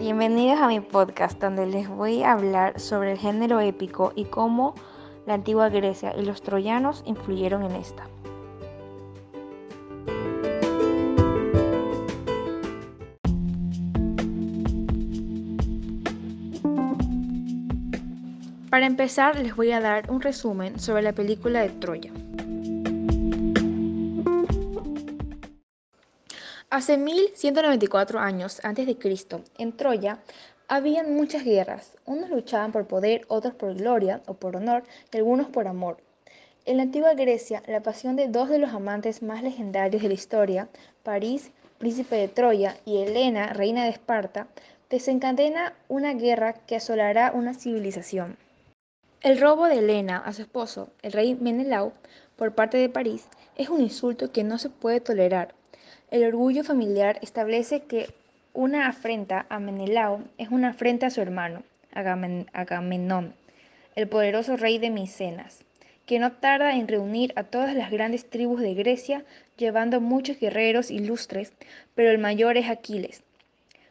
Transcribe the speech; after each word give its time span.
Bienvenidos 0.00 0.58
a 0.60 0.66
mi 0.66 0.80
podcast 0.80 1.38
donde 1.42 1.66
les 1.66 1.86
voy 1.86 2.22
a 2.22 2.32
hablar 2.32 2.80
sobre 2.80 3.12
el 3.12 3.18
género 3.18 3.60
épico 3.60 4.14
y 4.16 4.24
cómo 4.24 4.74
la 5.26 5.34
antigua 5.34 5.68
Grecia 5.68 6.14
y 6.16 6.24
los 6.24 6.40
troyanos 6.40 7.02
influyeron 7.04 7.64
en 7.64 7.72
esta. 7.72 8.08
Para 18.70 18.86
empezar 18.86 19.38
les 19.38 19.54
voy 19.54 19.72
a 19.72 19.80
dar 19.80 20.10
un 20.10 20.22
resumen 20.22 20.80
sobre 20.80 21.02
la 21.02 21.12
película 21.12 21.60
de 21.60 21.68
Troya. 21.68 22.10
Hace 26.72 26.98
1194 26.98 28.20
años 28.20 28.60
antes 28.62 28.86
de 28.86 28.96
Cristo, 28.96 29.42
en 29.58 29.76
Troya, 29.76 30.20
habían 30.68 31.16
muchas 31.16 31.42
guerras. 31.42 31.96
Unos 32.06 32.30
luchaban 32.30 32.70
por 32.70 32.86
poder, 32.86 33.22
otros 33.26 33.54
por 33.54 33.74
gloria 33.74 34.22
o 34.26 34.34
por 34.34 34.54
honor 34.54 34.84
y 35.12 35.16
algunos 35.16 35.48
por 35.48 35.66
amor. 35.66 35.96
En 36.66 36.76
la 36.76 36.84
antigua 36.84 37.14
Grecia, 37.14 37.64
la 37.66 37.82
pasión 37.82 38.14
de 38.14 38.28
dos 38.28 38.48
de 38.48 38.60
los 38.60 38.70
amantes 38.70 39.20
más 39.20 39.42
legendarios 39.42 40.00
de 40.00 40.06
la 40.06 40.14
historia, 40.14 40.68
París, 41.02 41.50
príncipe 41.78 42.14
de 42.14 42.28
Troya, 42.28 42.76
y 42.84 42.98
Helena, 42.98 43.52
reina 43.52 43.82
de 43.82 43.90
Esparta, 43.90 44.46
desencadena 44.90 45.74
una 45.88 46.14
guerra 46.14 46.52
que 46.52 46.76
asolará 46.76 47.32
una 47.34 47.54
civilización. 47.54 48.36
El 49.22 49.40
robo 49.40 49.66
de 49.66 49.78
Helena 49.78 50.18
a 50.18 50.32
su 50.32 50.42
esposo, 50.42 50.90
el 51.02 51.10
rey 51.10 51.34
Menelao, 51.34 51.92
por 52.36 52.54
parte 52.54 52.78
de 52.78 52.88
París, 52.88 53.26
es 53.56 53.68
un 53.70 53.80
insulto 53.80 54.30
que 54.30 54.44
no 54.44 54.56
se 54.56 54.70
puede 54.70 55.00
tolerar 55.00 55.58
el 56.10 56.24
orgullo 56.24 56.64
familiar 56.64 57.18
establece 57.22 57.80
que 57.80 58.08
una 58.52 58.88
afrenta 58.88 59.46
a 59.48 59.58
Menelao 59.58 60.22
es 60.38 60.48
una 60.48 60.70
afrenta 60.70 61.06
a 61.06 61.10
su 61.10 61.20
hermano, 61.20 61.62
Agamenón, 61.92 63.34
el 63.96 64.08
poderoso 64.08 64.56
rey 64.56 64.78
de 64.78 64.90
Micenas, 64.90 65.64
que 66.06 66.18
no 66.18 66.32
tarda 66.32 66.74
en 66.74 66.88
reunir 66.88 67.32
a 67.36 67.44
todas 67.44 67.74
las 67.74 67.90
grandes 67.90 68.28
tribus 68.28 68.60
de 68.60 68.74
Grecia, 68.74 69.24
llevando 69.56 70.00
muchos 70.00 70.38
guerreros 70.40 70.90
ilustres, 70.90 71.52
pero 71.94 72.10
el 72.10 72.18
mayor 72.18 72.56
es 72.56 72.68
Aquiles, 72.68 73.22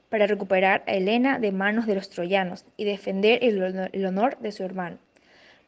para 0.09 0.27
recuperar 0.27 0.83
a 0.87 0.93
Helena 0.93 1.39
de 1.39 1.51
manos 1.51 1.85
de 1.85 1.95
los 1.95 2.09
troyanos 2.09 2.65
y 2.75 2.83
defender 2.83 3.39
el 3.43 4.05
honor 4.05 4.37
de 4.39 4.51
su 4.51 4.63
hermano. 4.63 4.97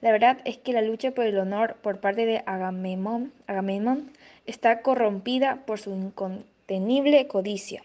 La 0.02 0.12
verdad 0.12 0.40
es 0.46 0.58
que 0.58 0.74
la 0.74 0.82
lucha 0.82 1.12
por 1.12 1.26
el 1.26 1.38
honor 1.38 1.76
por 1.82 2.00
parte 2.00 2.26
de 2.26 2.44
Agamenón, 2.48 3.32
está 4.48 4.82
corrompida 4.82 5.64
por 5.68 5.80
su 5.80 5.92
incontenible 5.92 7.28
codicia. 7.28 7.84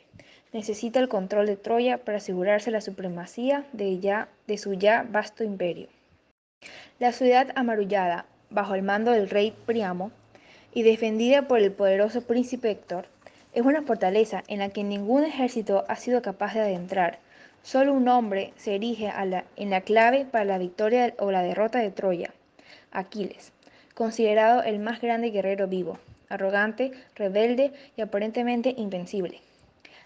Necesita 0.53 0.99
el 0.99 1.09
control 1.09 1.47
de 1.47 1.57
Troya 1.57 1.99
para 1.99 2.17
asegurarse 2.17 2.71
la 2.71 2.81
supremacía 2.81 3.67
de, 3.73 4.27
de 4.47 4.59
su 4.59 4.73
ya 4.73 5.07
vasto 5.09 5.45
imperio. 5.45 5.89
La 6.99 7.13
ciudad 7.13 7.53
amarullada, 7.55 8.25
bajo 8.49 8.75
el 8.75 8.83
mando 8.83 9.11
del 9.11 9.29
rey 9.29 9.55
Priamo, 9.67 10.11
y 10.73 10.83
defendida 10.83 11.47
por 11.49 11.59
el 11.59 11.73
poderoso 11.73 12.23
príncipe 12.23 12.71
Héctor, 12.71 13.09
es 13.53 13.63
una 13.63 13.83
fortaleza 13.83 14.43
en 14.49 14.61
la 14.61 14.71
que 14.71 14.85
ningún 14.85 15.25
ejército 15.25 15.85
ha 15.89 15.97
sido 15.97 16.23
capaz 16.23 16.55
de 16.55 16.61
adentrar, 16.61 17.19
Solo 17.67 17.95
un 17.95 18.07
hombre 18.07 18.53
se 18.55 18.77
erige 18.77 19.13
en 19.57 19.71
la 19.71 19.81
clave 19.81 20.25
para 20.25 20.45
la 20.45 20.57
victoria 20.57 21.13
o 21.19 21.33
la 21.33 21.43
derrota 21.43 21.81
de 21.81 21.91
Troya, 21.91 22.33
Aquiles, 22.93 23.51
considerado 23.93 24.63
el 24.63 24.79
más 24.79 25.01
grande 25.01 25.31
guerrero 25.31 25.67
vivo, 25.67 25.99
arrogante, 26.29 26.93
rebelde 27.17 27.73
y 27.97 28.03
aparentemente 28.03 28.73
invencible. 28.77 29.41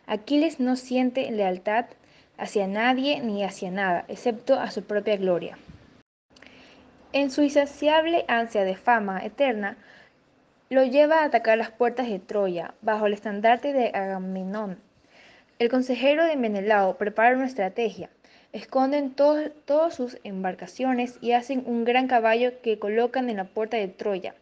Aquiles 0.06 0.58
no 0.58 0.74
siente 0.74 1.30
lealtad 1.30 1.84
hacia 2.38 2.66
nadie 2.66 3.20
ni 3.20 3.44
hacia 3.44 3.70
nada, 3.70 4.06
excepto 4.08 4.58
a 4.58 4.70
su 4.70 4.84
propia 4.84 5.18
gloria. 5.18 5.58
En 7.12 7.30
su 7.30 7.42
insaciable 7.42 8.24
ansia 8.26 8.64
de 8.64 8.76
fama 8.76 9.22
eterna, 9.22 9.76
lo 10.70 10.82
lleva 10.82 11.20
a 11.20 11.24
atacar 11.24 11.58
las 11.58 11.70
puertas 11.70 12.08
de 12.08 12.20
Troya, 12.20 12.72
bajo 12.80 13.04
el 13.04 13.12
estandarte 13.12 13.74
de 13.74 13.88
Agamenón, 13.88 14.78
el 15.60 15.68
consejero 15.68 16.24
de 16.24 16.36
Menelao 16.36 16.96
prepara 16.96 17.36
una 17.36 17.44
estrategia. 17.44 18.08
Esconden 18.54 19.10
todas 19.14 19.94
sus 19.94 20.16
embarcaciones 20.24 21.18
y 21.20 21.32
hacen 21.32 21.64
un 21.66 21.84
gran 21.84 22.08
caballo 22.08 22.62
que 22.62 22.78
colocan 22.78 23.28
en 23.28 23.36
la 23.36 23.44
puerta 23.44 23.76
de 23.76 23.88
Troya. 23.88 24.34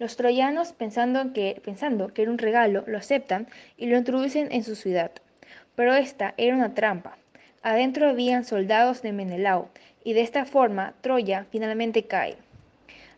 Los 0.00 0.16
troyanos, 0.16 0.72
pensando 0.72 1.32
que, 1.32 1.62
pensando 1.64 2.10
era 2.16 2.32
un 2.32 2.38
regalo, 2.38 2.82
lo 2.88 2.98
aceptan 2.98 3.46
y 3.76 3.86
lo 3.86 3.96
introducen 3.96 4.48
en 4.50 4.64
su 4.64 4.74
ciudad. 4.74 5.12
Pero 5.76 5.94
esta 5.94 6.34
era 6.36 6.56
una 6.56 6.74
trampa. 6.74 7.16
Adentro 7.62 8.08
habían 8.08 8.44
soldados 8.44 9.02
de 9.02 9.12
Menelao, 9.12 9.68
y 10.02 10.14
de 10.14 10.22
esta 10.22 10.46
forma 10.46 10.94
Troya 11.00 11.46
finalmente 11.52 12.06
cae. 12.06 12.36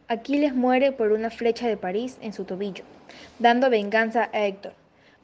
Aquiles 0.06 0.54
muere 0.54 0.92
por 0.92 1.12
una 1.12 1.30
flecha 1.30 1.66
de 1.66 1.78
París 1.78 2.18
en 2.20 2.34
su 2.34 2.44
tobillo, 2.44 2.84
dando 3.38 3.70
venganza 3.70 4.28
a 4.34 4.44
Héctor. 4.44 4.74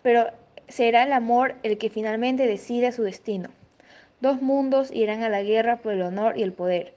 Pero 0.02 0.30
será 0.69 1.03
el 1.05 1.12
amor 1.12 1.56
el 1.62 1.79
que 1.79 1.91
finalmente 1.91 2.47
decida 2.47 2.93
su 2.93 3.03
destino. 3.03 3.51
Dos 4.21 4.43
mundos 4.43 4.91
irán 4.93 5.23
a 5.23 5.29
la 5.29 5.43
guerra 5.43 5.77
por 5.77 5.93
el 5.93 6.03
honor 6.03 6.37
y 6.37 6.43
el 6.43 6.53
poder. 6.53 6.95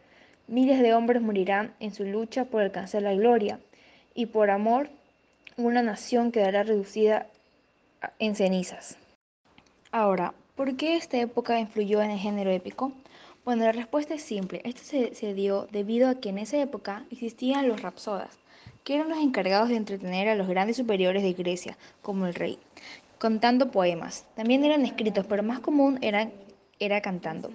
Miles 0.47 0.81
de 0.81 0.93
hombres 0.93 1.21
morirán 1.21 1.73
en 1.79 1.93
su 1.93 2.03
lucha 2.03 2.45
por 2.45 2.61
alcanzar 2.61 3.03
la 3.03 3.13
gloria, 3.13 3.59
y 4.13 4.25
por 4.25 4.49
amor 4.49 4.89
una 5.57 5.81
nación 5.81 6.31
quedará 6.31 6.63
reducida 6.63 7.27
en 8.19 8.35
cenizas. 8.35 8.97
Ahora, 9.91 10.33
¿por 10.55 10.75
qué 10.75 10.95
esta 10.95 11.17
época 11.17 11.59
influyó 11.59 12.01
en 12.01 12.11
el 12.11 12.19
género 12.19 12.51
épico? 12.51 12.91
Bueno, 13.45 13.63
la 13.63 13.71
respuesta 13.71 14.13
es 14.13 14.21
simple. 14.21 14.61
Esto 14.63 14.81
se, 14.83 15.15
se 15.15 15.33
dio 15.33 15.67
debido 15.71 16.09
a 16.09 16.15
que 16.15 16.29
en 16.29 16.37
esa 16.37 16.57
época 16.57 17.05
existían 17.11 17.67
los 17.67 17.81
rapsodas, 17.81 18.39
que 18.83 18.95
eran 18.95 19.09
los 19.09 19.19
encargados 19.19 19.69
de 19.69 19.75
entretener 19.75 20.27
a 20.29 20.35
los 20.35 20.47
grandes 20.47 20.77
superiores 20.77 21.23
de 21.23 21.33
Grecia, 21.33 21.77
como 22.01 22.25
el 22.27 22.33
rey, 22.33 22.59
contando 23.21 23.69
poemas. 23.69 24.25
También 24.35 24.65
eran 24.65 24.83
escritos, 24.83 25.27
pero 25.27 25.43
más 25.43 25.59
común 25.59 25.99
era 26.01 27.01
cantando. 27.01 27.51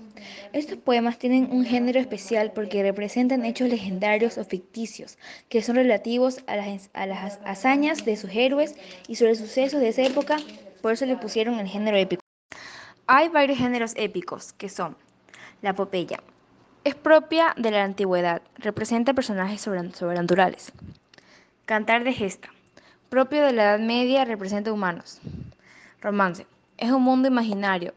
Estos 0.52 0.78
poemas 0.78 1.18
tienen 1.18 1.48
un 1.50 1.64
género 1.64 1.98
especial 1.98 2.52
porque 2.52 2.84
representan 2.84 3.44
hechos 3.44 3.68
legendarios 3.68 4.38
o 4.38 4.44
ficticios, 4.44 5.18
que 5.48 5.62
son 5.62 5.74
relativos 5.74 6.44
a 6.46 6.54
las, 6.54 6.88
a 6.94 7.06
las 7.06 7.40
hazañas 7.44 8.04
de 8.04 8.16
sus 8.16 8.30
héroes 8.30 8.76
y 9.08 9.16
sobre 9.16 9.34
sucesos 9.34 9.80
de 9.80 9.88
esa 9.88 10.02
época, 10.02 10.36
por 10.82 10.92
eso 10.92 11.04
le 11.04 11.16
pusieron 11.16 11.58
el 11.58 11.66
género 11.66 11.96
épico. 11.96 12.22
Hay 13.08 13.28
varios 13.28 13.58
géneros 13.58 13.94
épicos, 13.96 14.52
que 14.52 14.68
son 14.68 14.96
la 15.62 15.70
epopeya. 15.70 16.22
Es 16.84 16.94
propia 16.94 17.54
de 17.56 17.72
la 17.72 17.82
antigüedad, 17.82 18.40
representa 18.54 19.14
personajes 19.14 19.62
sobrenaturales. 19.62 20.70
Cantar 21.64 22.04
de 22.04 22.12
gesta, 22.12 22.50
propio 23.08 23.44
de 23.44 23.52
la 23.52 23.64
Edad 23.64 23.80
Media, 23.80 24.24
representa 24.24 24.72
humanos. 24.72 25.20
Romance. 26.00 26.46
Es 26.76 26.90
un 26.90 27.02
mundo 27.02 27.28
imaginario. 27.28 27.94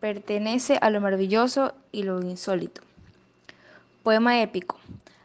pertenece 0.00 0.78
a 0.80 0.90
lo 0.90 1.00
maravilloso 1.00 1.72
y 1.90 2.02
lo 2.02 2.20
insólito. 2.20 2.82
Poema 4.02 4.40
épico. 4.40 4.78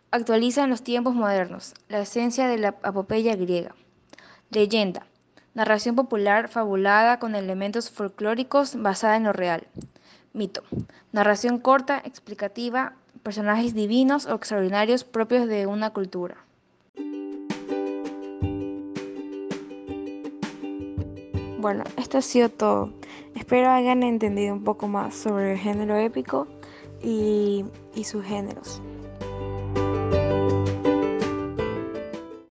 Actualiza 0.09 0.63
en 0.63 0.69
los 0.69 0.83
tiempos 0.83 1.13
modernos 1.13 1.73
la 1.89 1.99
esencia 1.99 2.47
de 2.47 2.57
la 2.57 2.75
apopeya 2.83 3.35
griega. 3.35 3.75
Leyenda. 4.49 5.05
Narración 5.53 5.95
popular 5.95 6.47
fabulada 6.47 7.19
con 7.19 7.35
elementos 7.35 7.89
folclóricos 7.89 8.81
basada 8.81 9.17
en 9.17 9.25
lo 9.25 9.33
real. 9.33 9.67
Mito. 10.33 10.63
Narración 11.11 11.59
corta, 11.59 12.01
explicativa, 12.05 12.93
personajes 13.21 13.73
divinos 13.73 14.25
o 14.25 14.35
extraordinarios 14.35 15.03
propios 15.03 15.47
de 15.47 15.67
una 15.67 15.91
cultura. 15.91 16.37
Bueno, 21.61 21.83
esto 21.95 22.17
ha 22.17 22.21
sido 22.23 22.49
todo. 22.49 22.89
Espero 23.35 23.69
hayan 23.69 24.01
entendido 24.01 24.51
un 24.51 24.63
poco 24.63 24.87
más 24.87 25.13
sobre 25.13 25.51
el 25.51 25.59
género 25.59 25.95
épico 25.95 26.47
y, 27.03 27.65
y 27.93 28.03
sus 28.03 28.25
géneros. 28.25 28.81